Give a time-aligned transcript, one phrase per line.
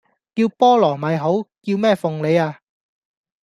[0.33, 1.27] 叫菠蘿咪好！
[1.61, 2.61] 叫咩鳳梨呀